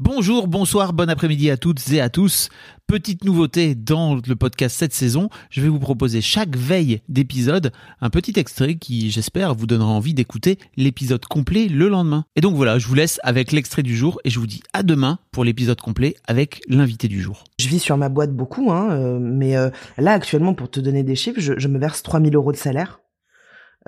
Bonjour, 0.00 0.46
bonsoir, 0.46 0.92
bon 0.92 1.10
après-midi 1.10 1.50
à 1.50 1.56
toutes 1.56 1.90
et 1.90 2.00
à 2.00 2.08
tous. 2.08 2.50
Petite 2.86 3.24
nouveauté 3.24 3.74
dans 3.74 4.14
le 4.14 4.36
podcast 4.36 4.76
cette 4.78 4.92
saison, 4.92 5.28
je 5.50 5.60
vais 5.60 5.68
vous 5.68 5.80
proposer 5.80 6.20
chaque 6.20 6.56
veille 6.56 7.00
d'épisode 7.08 7.72
un 8.00 8.08
petit 8.08 8.38
extrait 8.38 8.76
qui, 8.76 9.10
j'espère, 9.10 9.56
vous 9.56 9.66
donnera 9.66 9.90
envie 9.90 10.14
d'écouter 10.14 10.60
l'épisode 10.76 11.24
complet 11.24 11.66
le 11.66 11.88
lendemain. 11.88 12.26
Et 12.36 12.40
donc 12.40 12.54
voilà, 12.54 12.78
je 12.78 12.86
vous 12.86 12.94
laisse 12.94 13.18
avec 13.24 13.50
l'extrait 13.50 13.82
du 13.82 13.96
jour 13.96 14.20
et 14.22 14.30
je 14.30 14.38
vous 14.38 14.46
dis 14.46 14.62
à 14.72 14.84
demain 14.84 15.18
pour 15.32 15.42
l'épisode 15.42 15.80
complet 15.80 16.14
avec 16.28 16.60
l'invité 16.68 17.08
du 17.08 17.20
jour. 17.20 17.42
Je 17.58 17.66
vis 17.66 17.80
sur 17.80 17.96
ma 17.96 18.08
boîte 18.08 18.32
beaucoup, 18.32 18.70
hein, 18.70 18.92
euh, 18.92 19.18
mais 19.20 19.56
euh, 19.56 19.68
là 19.96 20.12
actuellement, 20.12 20.54
pour 20.54 20.70
te 20.70 20.78
donner 20.78 21.02
des 21.02 21.16
chiffres, 21.16 21.40
je, 21.40 21.54
je 21.58 21.66
me 21.66 21.80
verse 21.80 22.04
3000 22.04 22.36
euros 22.36 22.52
de 22.52 22.56
salaire 22.56 23.00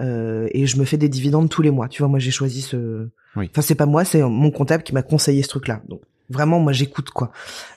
euh, 0.01 0.49
et 0.53 0.67
je 0.67 0.79
me 0.79 0.85
fais 0.85 0.97
des 0.97 1.09
dividendes 1.09 1.49
tous 1.49 1.63
les 1.63 1.71
mois. 1.71 1.89
Tu 1.89 2.03
vois, 2.03 2.09
moi 2.09 2.19
j'ai 2.19 2.31
choisi 2.31 2.63
ce, 2.63 3.09
Oui. 3.37 3.49
Enfin, 3.51 3.63
c'est 3.63 3.75
pas 3.75 3.87
moi, 3.87 4.05
c'est 4.05 4.23
mon 4.23 4.51
comptable 4.51 4.83
qui 4.83 4.95
m'a 4.95 5.03
conseillé 5.03 5.43
ce 5.43 5.49
truc-là. 5.49 5.83
Donc, 5.89 6.01
vraiment, 6.29 6.61
moi, 6.61 6.73
j'écoute, 6.73 7.11
quoi. 7.11 7.33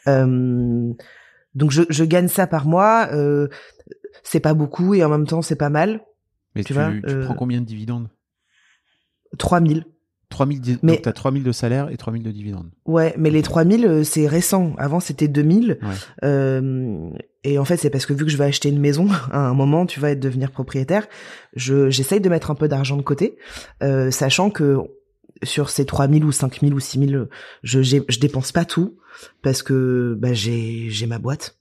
Euh, 0.08 0.92
donc, 1.56 1.72
je, 1.72 1.84
je 1.90 2.04
gagne 2.04 2.28
ça 2.28 2.48
par 2.48 2.66
mois. 2.66 3.10
Euh, 3.12 3.48
c'est 4.24 4.40
pas 4.40 4.54
beaucoup 4.54 4.94
et 4.94 5.04
en 5.04 5.10
même 5.10 5.28
temps, 5.28 5.42
c'est 5.42 5.56
pas 5.56 5.70
mal. 5.70 6.02
Mais 6.56 6.62
Tu 6.64 6.68
tu, 6.68 6.74
vois, 6.74 6.92
tu 6.92 7.02
euh, 7.10 7.26
prends 7.26 7.36
combien 7.36 7.62
de 7.62 7.66
dividendes? 7.66 8.10
3000. 9.38 9.86
3000 10.34 10.60
di- 10.62 10.78
Mais- 10.84 10.94
Donc 10.94 11.02
t'as 11.04 11.14
3000 11.14 11.44
de 11.44 11.52
salaire 11.52 11.90
et 11.90 11.98
3000 11.98 12.24
de 12.24 12.32
dividendes. 12.32 12.70
Ouais, 12.86 13.14
mais 13.18 13.30
les 13.30 13.42
3000, 13.42 13.86
euh, 13.86 14.04
c'est 14.04 14.28
récent. 14.28 14.74
Avant, 14.78 15.00
c'était 15.00 15.28
2000. 15.28 15.78
Ouais. 15.82 15.88
Euh, 16.24 17.10
et 17.44 17.58
en 17.60 17.66
fait, 17.66 17.78
c'est 17.78 17.90
parce 17.90 18.06
que 18.06 18.14
vu 18.14 18.26
que 18.26 18.32
je 18.32 18.38
vais 18.38 18.46
acheter 18.46 18.70
une 18.70 18.80
maison 18.80 19.08
à 19.32 19.40
un 19.40 19.54
moment, 19.54 19.86
tu 19.86 20.00
vas 20.00 20.12
être 20.12 20.20
devenir 20.20 20.52
propriétaire, 20.52 21.08
je 21.56 21.90
j'essaye 21.90 22.20
de 22.22 22.30
mettre 22.30 22.52
un 22.52 22.56
peu 22.56 22.68
d'argent 22.68 22.98
de 22.98 23.02
côté, 23.02 23.38
euh, 23.82 24.12
sachant 24.12 24.50
que 24.50 24.78
sur 25.44 25.70
ces 25.70 25.86
3000 25.86 26.24
ou 26.26 26.32
5000 26.32 26.74
ou 26.74 26.80
6000, 26.80 27.28
je 27.64 27.82
je 27.82 28.20
dépense 28.20 28.52
pas 28.52 28.66
tout 28.66 28.98
parce 29.42 29.62
que 29.64 30.16
bah 30.20 30.34
j'ai 30.34 30.88
j'ai 30.90 31.06
ma 31.08 31.20
boîte. 31.20 31.58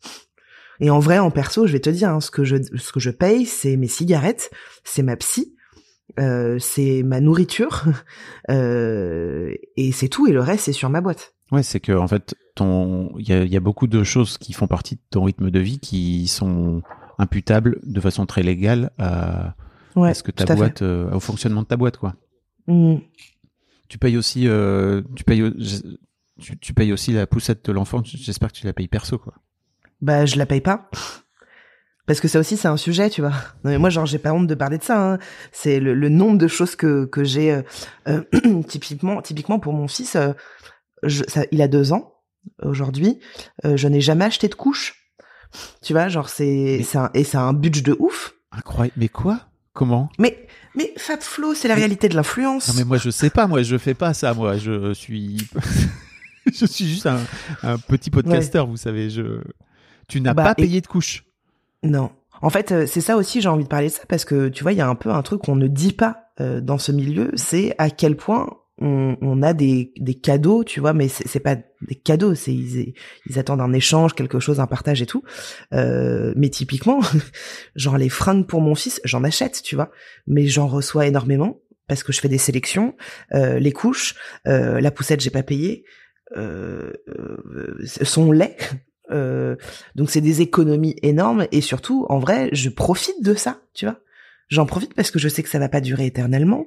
Et 0.81 0.91
en 0.91 0.99
vrai, 0.99 1.19
en 1.19 1.31
perso, 1.31 1.67
je 1.67 1.73
vais 1.73 1.81
te 1.81 1.91
dire, 1.91 2.09
hein, 2.11 2.21
ce 2.21 2.31
que 2.31 2.45
je 2.45 2.57
ce 2.77 2.93
que 2.93 2.99
je 3.01 3.11
paye, 3.11 3.45
c'est 3.47 3.77
mes 3.77 3.87
cigarettes, 3.89 4.51
c'est 4.85 5.03
ma 5.03 5.17
psy, 5.17 5.55
euh, 6.19 6.59
c'est 6.59 7.03
ma 7.03 7.21
nourriture, 7.21 7.85
euh, 8.51 9.53
et 9.77 9.93
c'est 9.93 10.09
tout. 10.09 10.27
Et 10.27 10.33
le 10.33 10.41
reste, 10.41 10.65
c'est 10.65 10.73
sur 10.73 10.91
ma 10.91 11.01
boîte. 11.01 11.35
Ouais, 11.51 11.63
c'est 11.63 11.81
que 11.81 11.93
en 11.93 12.09
fait, 12.09 12.35
ton, 12.55 13.13
il 13.19 13.29
y 13.29 13.33
a, 13.33 13.45
il 13.45 13.53
y 13.53 13.57
a 13.57 13.61
beaucoup 13.61 13.87
de 13.87 14.03
choses 14.05 14.39
qui 14.39 14.53
font 14.53 14.67
partie 14.67 14.97
de 14.97 15.01
ton 15.11 15.25
rythme 15.25 15.51
de 15.51 15.61
vie 15.61 15.79
qui 15.79 16.27
sont 16.29 16.83
imputables 17.19 17.79
de 17.83 18.01
façon 18.01 18.27
très 18.27 18.43
légale 18.43 18.91
à, 18.99 19.55
Ouais, 19.95 20.11
à 20.11 20.15
ce 20.15 20.23
que 20.23 20.31
ta 20.31 20.55
boîte, 20.55 20.81
euh, 20.81 21.13
au 21.13 21.21
fonctionnement 21.21 21.63
de 21.63 21.67
ta 21.67 21.77
boîte, 21.77 21.99
quoi. 21.99 22.15
Mm. 22.67 22.97
Tu 23.89 23.99
payes 23.99 24.17
aussi, 24.17 24.49
tu 25.15 25.25
payes, 25.25 25.53
tu 26.61 26.73
payes 26.73 26.93
aussi 26.93 27.13
la 27.13 27.27
poussette 27.27 27.67
de 27.67 27.73
l'enfant. 27.73 28.01
J'espère 28.05 28.51
que 28.51 28.57
tu 28.57 28.67
la 28.67 28.73
payes 28.73 28.89
perso, 28.89 29.19
quoi. 29.19 29.35
Bah, 30.01 30.25
je 30.25 30.37
la 30.37 30.47
paye 30.47 30.61
pas. 30.63 30.91
Parce 32.13 32.21
que 32.21 32.29
ça 32.29 32.39
aussi, 32.41 32.57
c'est 32.59 32.69
un 32.69 32.77
sujet, 32.77 33.09
tu 33.09 33.23
vois. 33.23 33.31
Non, 33.65 33.71
mais 33.71 33.79
moi, 33.79 33.89
genre, 33.89 34.05
j'ai 34.05 34.19
pas 34.19 34.33
honte 34.33 34.47
de 34.47 34.55
parler 34.55 34.77
de 34.79 34.83
ça. 34.85 35.13
hein. 35.15 35.19
C'est 35.51 35.81
le, 35.81 35.95
le 35.95 36.09
nombre 36.11 36.37
de 36.37 36.47
choses 36.47 36.77
que, 36.77 37.07
que 37.07 37.25
j'ai, 37.25 37.53
euh, 37.53 37.63
euh, 38.09 38.63
typiquement, 38.69 39.23
typiquement 39.23 39.59
pour 39.59 39.73
mon 39.73 39.89
fils, 39.89 40.15
euh, 40.17 40.33
je, 41.03 41.23
ça, 41.27 41.45
il 41.53 41.63
a 41.63 41.69
deux 41.69 41.93
ans 41.93 42.15
aujourd'hui. 42.63 43.19
je 43.65 43.89
n'ai 43.89 44.01
jamais 44.01 44.25
acheté 44.27 44.49
de 44.49 44.55
couche. 44.55 44.95
Tu 45.83 45.93
vois, 45.95 46.09
genre, 46.09 46.29
c'est, 46.29 46.83
un, 46.95 47.11
et 47.15 47.25
c'est 47.25 47.37
un 47.39 47.53
budget 47.55 47.83
de 47.83 47.97
ouf. 47.99 48.35
Incroyable. 48.53 48.95
Mais 48.99 49.09
quoi? 49.09 49.41
Comment? 49.73 50.11
Mais, 50.19 50.47
mais 50.75 50.93
Fab 50.99 51.21
Flo, 51.23 51.55
c'est 51.55 51.69
la 51.69 51.75
Mais- 51.75 51.81
réalité 51.81 52.09
de 52.11 52.15
l'influence. 52.15 52.69
Non 52.69 52.75
mais 52.77 52.85
moi 52.85 52.99
je 52.99 53.09
sais 53.09 53.31
pas, 53.31 53.47
moi 53.47 53.63
je 53.63 53.79
fais 53.79 53.95
pas 53.95 54.13
ça, 54.13 54.35
moi 54.35 54.59
je 54.59 54.93
suis, 54.93 55.49
je 56.53 56.67
suis 56.67 56.87
juste 56.87 57.07
un, 57.07 57.19
un 57.63 57.79
petit 57.79 58.11
podcasteur, 58.11 58.67
vous 58.67 58.77
savez. 58.77 59.09
Je, 59.09 59.41
tu 60.09 60.21
n'as 60.21 60.35
Bah, 60.35 60.43
pas 60.45 60.53
et- 60.59 60.63
payé 60.67 60.81
de 60.83 60.87
couche. 60.87 61.25
Non. 61.83 62.11
En 62.41 62.51
fait, 62.51 62.73
euh, 62.73 62.87
c'est 62.87 63.01
ça 63.01 63.17
aussi, 63.17 63.41
j'ai 63.41 63.49
envie 63.49 63.65
de 63.65 63.69
parler 63.69 63.89
de 63.89 63.93
ça 63.93 64.03
parce 64.09 64.25
que 64.25 64.49
tu 64.49 64.63
vois, 64.63 64.73
il 64.73 64.79
y 64.79 64.81
a 64.81 64.89
un 64.89 64.95
peu 64.95 65.11
un 65.11 65.23
truc 65.23 65.43
qu'on 65.43 65.57
ne 65.57 65.69
dit 65.69 65.93
pas 65.93 66.25
euh, 66.41 66.61
dans 66.61 66.79
ce 66.79 66.93
milieu, 66.93 67.31
c'est 67.35 67.75
à 67.79 67.91
quel 67.91 68.17
point 68.17 68.49
on, 68.81 69.17
on 69.21 69.43
a 69.43 69.53
des, 69.53 69.93
des 69.99 70.15
cadeaux, 70.15 70.65
tu 70.65 70.81
vois, 70.81 70.93
mais 70.93 71.09
c'est 71.09 71.41
pas 71.41 71.57
des 71.57 71.95
cadeaux, 71.95 72.35
c'est 72.35 72.53
ils, 72.53 72.95
ils 73.27 73.39
attendent 73.39 73.61
un 73.61 73.73
échange, 73.73 74.15
quelque 74.15 74.41
chose, 74.41 74.61
un 74.61 74.67
partage 74.67 75.03
et 75.03 75.07
tout. 75.07 75.23
Euh, 75.73 76.33
mais 76.37 76.49
typiquement, 76.49 77.01
genre 77.77 77.97
les 77.97 78.09
fringues 78.09 78.47
pour 78.47 78.61
mon 78.61 78.75
fils, 78.75 79.01
j'en 79.05 79.23
achète, 79.25 79.63
tu 79.63 79.77
vois, 79.77 79.91
mais 80.27 80.47
j'en 80.47 80.67
reçois 80.67 81.07
énormément 81.07 81.61
parce 81.89 82.03
que 82.03 82.13
je 82.13 82.21
fais 82.21 82.29
des 82.29 82.39
sélections, 82.39 82.97
euh, 83.35 83.59
les 83.59 83.73
couches, 83.73 84.15
euh, 84.47 84.81
la 84.81 84.91
poussette, 84.91 85.21
j'ai 85.21 85.31
pas 85.31 85.43
payé, 85.43 85.85
euh, 86.37 86.93
son 87.85 88.33
lait. 88.33 88.57
Donc 89.95 90.11
c'est 90.11 90.21
des 90.21 90.41
économies 90.41 90.97
énormes 91.03 91.47
et 91.53 91.61
surtout, 91.61 92.07
en 92.09 92.19
vrai, 92.19 92.49
je 92.53 92.69
profite 92.69 93.23
de 93.23 93.35
ça, 93.35 93.61
tu 93.75 93.85
vois. 93.85 93.99
J'en 94.49 94.67
profite 94.67 94.95
parce 94.95 95.11
que 95.11 95.19
je 95.19 95.29
sais 95.29 95.43
que 95.43 95.49
ça 95.49 95.59
va 95.59 95.69
pas 95.69 95.81
durer 95.81 96.07
éternellement. 96.07 96.67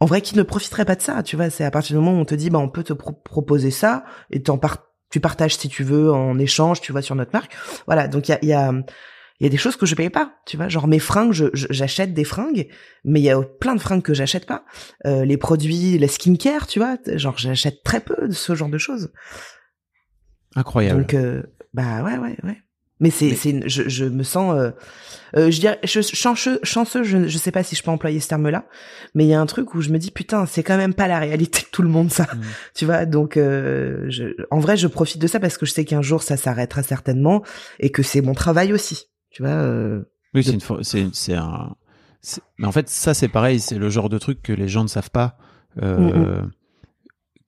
En 0.00 0.06
vrai, 0.06 0.20
qui 0.20 0.36
ne 0.36 0.42
profiterait 0.42 0.84
pas 0.84 0.96
de 0.96 1.02
ça, 1.02 1.22
tu 1.22 1.36
vois? 1.36 1.50
C'est 1.50 1.64
à 1.64 1.70
partir 1.70 1.96
du 1.96 2.02
moment 2.02 2.18
où 2.18 2.20
on 2.20 2.24
te 2.24 2.34
dit, 2.34 2.50
bah, 2.50 2.58
on 2.58 2.68
peut 2.68 2.82
te 2.82 2.92
pro- 2.92 3.12
proposer 3.12 3.70
ça 3.70 4.04
et 4.30 4.42
t'en 4.42 4.58
tu 5.10 5.20
partages 5.20 5.56
si 5.56 5.68
tu 5.68 5.84
veux 5.84 6.10
en 6.10 6.38
échange, 6.38 6.80
tu 6.80 6.90
vois, 6.90 7.02
sur 7.02 7.14
notre 7.14 7.32
marque. 7.32 7.54
Voilà, 7.86 8.08
donc 8.08 8.28
il 8.28 8.32
y 8.32 8.34
a, 8.34 8.44
y 8.44 8.52
a 8.52 8.72
il 9.40 9.44
y 9.44 9.46
a 9.46 9.50
des 9.50 9.56
choses 9.56 9.74
que 9.74 9.86
je 9.86 9.96
paye 9.96 10.08
pas, 10.08 10.36
tu 10.46 10.56
vois, 10.56 10.68
genre 10.68 10.86
mes 10.86 11.00
fringues, 11.00 11.50
j'achète 11.52 12.14
des 12.14 12.22
fringues, 12.22 12.68
mais 13.04 13.18
il 13.18 13.24
y 13.24 13.30
a 13.30 13.40
plein 13.42 13.74
de 13.74 13.80
fringues 13.80 14.02
que 14.02 14.14
j'achète 14.14 14.46
pas. 14.46 14.64
Euh, 15.04 15.24
les 15.24 15.36
produits, 15.36 15.98
la 15.98 16.06
skincare, 16.06 16.68
tu 16.68 16.78
vois, 16.78 16.96
genre 17.16 17.36
j'achète 17.38 17.82
très 17.82 17.98
peu 17.98 18.28
de 18.28 18.32
ce 18.32 18.54
genre 18.54 18.68
de 18.68 18.78
choses. 18.78 19.12
Incroyable. 20.56 21.00
Donc, 21.00 21.14
euh, 21.14 21.42
bah 21.74 22.02
ouais, 22.02 22.18
ouais, 22.18 22.36
ouais. 22.44 22.56
Mais 23.00 23.10
c'est, 23.10 23.34
Mais- 23.44 23.68
je, 23.68 23.88
je 23.88 24.04
me 24.04 24.22
sens, 24.22 24.54
euh, 24.56 24.70
euh, 25.36 25.50
je 25.50 25.58
dirais, 25.58 25.80
je, 25.82 26.00
chanceux, 26.02 26.60
chanceux, 26.62 27.02
je, 27.02 27.26
je 27.26 27.36
sais 27.38 27.50
pas 27.50 27.64
si 27.64 27.74
je 27.74 27.82
peux 27.82 27.90
employer 27.90 28.20
ce 28.20 28.28
terme-là, 28.28 28.64
mais 29.16 29.24
il 29.24 29.28
y 29.28 29.34
a 29.34 29.40
un 29.40 29.46
truc 29.46 29.74
où 29.74 29.80
je 29.80 29.90
me 29.90 29.98
dis 29.98 30.12
putain, 30.12 30.46
c'est 30.46 30.62
quand 30.62 30.76
même 30.76 30.94
pas 30.94 31.08
la 31.08 31.18
réalité 31.18 31.62
de 31.62 31.66
tout 31.72 31.82
le 31.82 31.88
monde 31.88 32.12
ça, 32.12 32.28
Mm. 32.32 32.40
tu 32.76 32.84
vois. 32.84 33.04
Donc, 33.06 33.36
euh, 33.36 34.04
je, 34.08 34.26
en 34.52 34.60
vrai, 34.60 34.76
je 34.76 34.86
profite 34.86 35.20
de 35.20 35.26
ça 35.26 35.40
parce 35.40 35.58
que 35.58 35.66
je 35.66 35.72
sais 35.72 35.84
qu'un 35.84 36.02
jour 36.02 36.22
ça 36.22 36.36
s'arrêtera 36.36 36.84
certainement 36.84 37.42
et 37.80 37.90
que 37.90 38.04
c'est 38.04 38.20
mon 38.20 38.34
travail 38.34 38.72
aussi, 38.72 39.08
tu 39.30 39.42
vois. 39.42 39.50
euh, 39.50 40.02
Oui, 40.34 40.44
c'est 40.44 40.52
une, 40.52 40.60
fo- 40.60 40.82
c'est, 40.84 41.06
c'est 41.12 41.34
un. 41.34 41.74
Mais 42.58 42.68
en 42.68 42.72
fait, 42.72 42.88
ça 42.88 43.14
c'est 43.14 43.26
pareil, 43.26 43.58
c'est 43.58 43.78
le 43.78 43.88
genre 43.88 44.10
de 44.10 44.18
truc 44.18 44.42
que 44.42 44.52
les 44.52 44.68
gens 44.68 44.84
ne 44.84 44.88
savent 44.88 45.10
pas, 45.10 45.38
euh, 45.82 46.40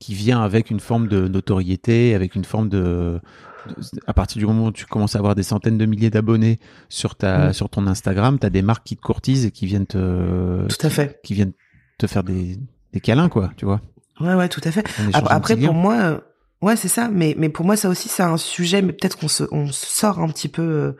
qui 0.05 0.15
vient 0.15 0.43
avec 0.43 0.71
une 0.71 0.81
forme 0.81 1.09
de 1.09 1.29
notoriété, 1.29 2.15
avec 2.15 2.35
une 2.35 2.45
forme 2.45 2.69
de. 2.69 3.21
de- 3.67 4.01
À 4.07 4.13
partir 4.13 4.39
du 4.39 4.47
moment 4.47 4.67
où 4.67 4.73
tu 4.73 4.85
commences 4.87 5.17
à 5.17 5.19
avoir 5.19 5.35
des 5.35 5.43
centaines 5.43 5.79
de 5.79 5.87
milliers 5.87 6.11
d'abonnés 6.11 6.59
sur 6.89 7.15
ta, 7.15 7.49
Mm. 7.49 7.53
sur 7.55 7.69
ton 7.71 7.87
Instagram, 7.87 8.39
t'as 8.39 8.51
des 8.51 8.63
marques 8.63 8.85
qui 8.85 8.97
te 8.97 9.03
courtisent 9.03 9.47
et 9.47 9.51
qui 9.51 9.67
viennent 9.67 9.87
te, 9.87 10.67
tout 10.69 10.87
à 10.87 10.91
fait. 10.91 11.21
qui 11.25 11.33
viennent 11.35 11.53
te 11.99 12.07
faire 12.07 12.23
des, 12.25 12.59
des 12.93 13.01
câlins, 13.01 13.29
quoi, 13.29 13.51
tu 13.57 13.65
vois. 13.65 13.81
Ouais, 14.21 14.35
ouais, 14.35 14.49
tout 14.49 14.61
à 14.65 14.71
fait. 14.71 14.85
Après, 15.15 15.57
pour 15.57 15.75
moi, 15.75 15.95
euh, 15.95 16.19
ouais, 16.63 16.77
c'est 16.77 16.89
ça. 16.89 17.09
Mais, 17.09 17.35
mais 17.39 17.49
pour 17.49 17.65
moi, 17.65 17.77
ça 17.77 17.89
aussi, 17.89 18.09
c'est 18.09 18.23
un 18.23 18.37
sujet. 18.37 18.83
Mais 18.83 18.93
peut-être 18.93 19.17
qu'on 19.19 19.29
se, 19.29 19.45
on 19.53 19.67
sort 19.73 20.19
un 20.21 20.29
petit 20.29 20.49
peu 20.49 20.63
euh, 20.63 20.93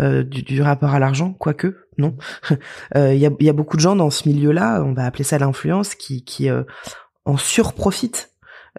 euh, 0.00 0.22
du, 0.22 0.42
du 0.42 0.60
rapport 0.62 0.90
à 0.94 0.98
l'argent, 0.98 1.32
quoique, 1.32 1.76
non. 1.98 2.16
Euh, 2.96 3.14
Il 3.14 3.20
y, 3.20 3.26
a, 3.26 3.30
il 3.40 3.46
y 3.46 3.48
a 3.48 3.52
beaucoup 3.54 3.76
de 3.76 3.80
gens 3.82 3.96
dans 3.96 4.10
ce 4.10 4.28
milieu-là, 4.28 4.82
on 4.84 4.92
va 4.92 5.04
appeler 5.06 5.24
ça 5.24 5.38
l'influence, 5.38 5.94
qui, 5.94 6.22
qui 6.24 6.48
euh, 6.50 6.62
en 7.24 7.36
surprofitent 7.38 8.30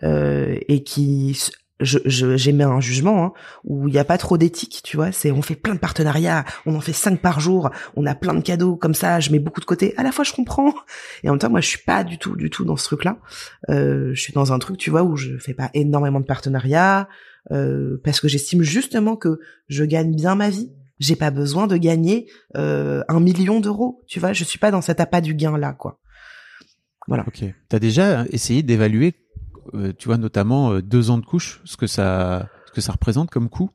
et 0.01 0.83
qui 0.83 1.37
je 1.81 1.99
j'émets 2.37 2.63
un 2.63 2.79
jugement 2.79 3.25
hein, 3.25 3.33
où 3.65 3.87
il 3.87 3.91
n'y 3.91 3.97
a 3.99 4.05
pas 4.05 4.17
trop 4.17 4.37
d'éthique, 4.37 4.81
tu 4.83 4.95
vois. 4.95 5.11
C'est 5.11 5.31
on 5.31 5.41
fait 5.41 5.55
plein 5.55 5.75
de 5.75 5.79
partenariats, 5.79 6.45
on 6.65 6.75
en 6.75 6.79
fait 6.79 6.93
cinq 6.93 7.19
par 7.19 7.39
jour, 7.39 7.69
on 7.95 8.05
a 8.05 8.15
plein 8.15 8.33
de 8.33 8.41
cadeaux 8.41 8.75
comme 8.77 8.93
ça. 8.93 9.19
Je 9.19 9.31
mets 9.31 9.39
beaucoup 9.39 9.59
de 9.59 9.65
côté. 9.65 9.93
À 9.97 10.03
la 10.03 10.11
fois, 10.11 10.23
je 10.23 10.31
comprends 10.31 10.73
et 11.23 11.29
en 11.29 11.33
même 11.33 11.39
temps, 11.39 11.49
moi, 11.49 11.61
je 11.61 11.67
suis 11.67 11.83
pas 11.85 12.03
du 12.03 12.17
tout, 12.17 12.35
du 12.35 12.49
tout 12.49 12.63
dans 12.63 12.77
ce 12.77 12.85
truc-là. 12.85 13.17
Euh, 13.69 14.11
je 14.13 14.21
suis 14.21 14.33
dans 14.33 14.53
un 14.53 14.59
truc, 14.59 14.77
tu 14.77 14.89
vois, 14.89 15.03
où 15.03 15.17
je 15.17 15.37
fais 15.37 15.53
pas 15.53 15.69
énormément 15.73 16.21
de 16.21 16.25
partenariats 16.25 17.09
euh, 17.51 17.99
parce 18.03 18.21
que 18.21 18.27
j'estime 18.27 18.63
justement 18.63 19.17
que 19.17 19.39
je 19.67 19.83
gagne 19.83 20.15
bien 20.15 20.35
ma 20.35 20.49
vie. 20.49 20.71
J'ai 20.99 21.17
pas 21.17 21.29
besoin 21.29 21.67
de 21.67 21.75
gagner 21.75 22.31
euh, 22.55 23.03
un 23.09 23.19
million 23.19 23.59
d'euros, 23.59 24.01
tu 24.07 24.21
vois. 24.21 24.31
Je 24.31 24.45
suis 24.45 24.59
pas 24.59 24.71
dans 24.71 24.79
cet 24.79 25.01
appât 25.01 25.19
du 25.19 25.35
gain 25.35 25.57
là, 25.57 25.73
quoi. 25.73 25.99
Ok. 27.09 27.43
T'as 27.69 27.79
déjà 27.79 28.25
essayé 28.31 28.63
d'évaluer, 28.63 29.07
euh, 29.07 29.24
tu 29.97 30.07
vois, 30.07 30.17
notamment 30.17 30.73
euh, 30.73 30.81
deux 30.81 31.09
ans 31.09 31.17
de 31.17 31.25
couche, 31.25 31.61
ce 31.65 31.77
que 31.77 31.87
ça, 31.87 32.49
ce 32.67 32.71
que 32.71 32.81
ça 32.81 32.91
représente 32.91 33.29
comme 33.29 33.49
coût 33.49 33.71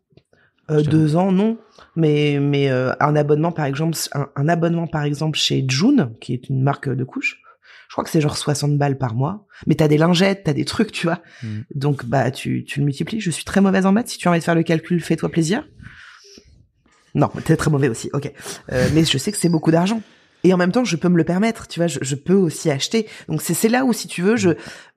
Euh, 0.70 0.82
deux 0.82 1.16
ans, 1.16 1.32
non. 1.32 1.58
Mais 1.96 2.38
mais 2.40 2.70
euh, 2.70 2.92
un 3.00 3.16
abonnement 3.16 3.52
par 3.52 3.64
exemple, 3.64 3.96
un, 4.14 4.28
un 4.36 4.48
abonnement 4.48 4.86
par 4.86 5.02
exemple 5.02 5.38
chez 5.38 5.64
June, 5.68 6.12
qui 6.20 6.32
est 6.32 6.48
une 6.48 6.62
marque 6.62 6.88
de 6.88 7.04
couches. 7.04 7.40
Je 7.88 7.94
crois 7.94 8.04
que 8.04 8.10
c'est 8.10 8.20
genre 8.20 8.36
60 8.36 8.78
balles 8.78 8.98
par 8.98 9.14
mois. 9.14 9.46
Mais 9.66 9.74
t'as 9.74 9.88
des 9.88 9.98
lingettes, 9.98 10.44
t'as 10.44 10.52
des 10.52 10.64
trucs, 10.64 10.92
tu 10.92 11.06
vois. 11.08 11.20
Mm. 11.42 11.60
Donc 11.74 12.04
bah 12.04 12.30
tu 12.30 12.64
tu 12.64 12.78
le 12.78 12.84
multiplies. 12.86 13.20
Je 13.20 13.30
suis 13.32 13.44
très 13.44 13.60
mauvaise 13.60 13.84
en 13.84 13.92
maths. 13.92 14.08
Si 14.08 14.18
tu 14.18 14.28
as 14.28 14.30
envie 14.30 14.38
de 14.38 14.44
faire 14.44 14.54
le 14.54 14.62
calcul, 14.62 15.00
fais-toi 15.00 15.28
plaisir. 15.28 15.66
Non, 17.14 17.28
t'es 17.44 17.56
très 17.56 17.70
mauvais 17.70 17.88
aussi. 17.88 18.08
Ok. 18.12 18.32
Euh, 18.72 18.88
mais 18.94 19.04
je 19.04 19.18
sais 19.18 19.32
que 19.32 19.38
c'est 19.38 19.48
beaucoup 19.48 19.72
d'argent. 19.72 20.00
Et 20.44 20.52
en 20.52 20.56
même 20.56 20.72
temps 20.72 20.84
je 20.84 20.96
peux 20.96 21.08
me 21.08 21.16
le 21.16 21.24
permettre 21.24 21.68
tu 21.68 21.80
vois 21.80 21.86
je, 21.86 21.98
je 22.02 22.14
peux 22.14 22.34
aussi 22.34 22.70
acheter. 22.70 23.06
Donc 23.28 23.42
c'est 23.42 23.68
là 23.68 23.84
où 23.84 23.92
si 23.92 24.08
tu 24.08 24.22
veux 24.22 24.36
je, 24.36 24.50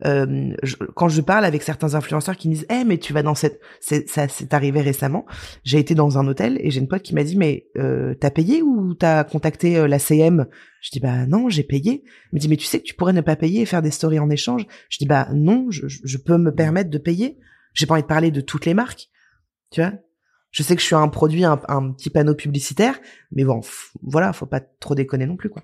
euh, 0.05 0.53
je, 0.63 0.75
quand 0.95 1.09
je 1.09 1.21
parle 1.21 1.45
avec 1.45 1.63
certains 1.63 1.95
influenceurs 1.95 2.37
qui 2.37 2.49
me 2.49 2.53
disent 2.55 2.65
eh 2.69 2.83
mais 2.83 2.97
tu 2.97 3.13
vas 3.13 3.23
dans 3.23 3.35
cette 3.35 3.59
ça 3.79 4.27
c'est 4.27 4.53
arrivé 4.53 4.81
récemment. 4.81 5.25
J'ai 5.63 5.79
été 5.79 5.95
dans 5.95 6.17
un 6.17 6.27
hôtel 6.27 6.57
et 6.61 6.71
j'ai 6.71 6.79
une 6.79 6.87
pote 6.87 7.03
qui 7.03 7.15
m'a 7.15 7.23
dit 7.23 7.37
mais 7.37 7.67
euh, 7.77 8.13
t'as 8.15 8.31
payé 8.31 8.61
ou 8.61 8.93
t'as 8.93 9.23
contacté 9.23 9.77
euh, 9.77 9.87
la 9.87 9.99
CM 9.99 10.47
je 10.81 10.89
dis 10.91 10.99
bah 10.99 11.25
non 11.25 11.49
j'ai 11.49 11.63
payé. 11.63 12.03
Elle 12.05 12.29
me 12.33 12.39
dit 12.39 12.49
mais 12.49 12.57
tu 12.57 12.65
sais 12.65 12.79
que 12.79 12.85
tu 12.85 12.93
pourrais 12.93 13.13
ne 13.13 13.21
pas 13.21 13.35
payer 13.35 13.61
et 13.61 13.65
faire 13.65 13.81
des 13.81 13.91
stories 13.91 14.19
en 14.19 14.29
échange? 14.29 14.65
Je 14.89 14.97
dis 14.97 15.05
bah 15.05 15.29
non 15.33 15.67
je, 15.69 15.87
je 15.87 16.17
peux 16.17 16.37
me 16.37 16.53
permettre 16.53 16.89
de 16.89 16.97
payer. 16.97 17.37
J'ai 17.73 17.85
pas 17.85 17.93
envie 17.93 18.03
de 18.03 18.07
parler 18.07 18.31
de 18.31 18.41
toutes 18.41 18.65
les 18.65 18.73
marques 18.73 19.09
tu 19.73 19.81
vois? 19.81 19.93
Je 20.53 20.61
sais 20.61 20.75
que 20.75 20.81
je 20.81 20.85
suis 20.85 20.95
un 20.95 21.09
produit, 21.09 21.43
un, 21.43 21.57
petit 21.57 22.11
panneau 22.11 22.35
publicitaire, 22.35 22.99
mais 23.31 23.43
bon, 23.43 23.61
voilà, 24.03 24.31
faut 24.33 24.45
pas 24.45 24.61
trop 24.61 24.93
déconner 24.95 25.25
non 25.25 25.35
plus, 25.35 25.49
quoi. 25.49 25.63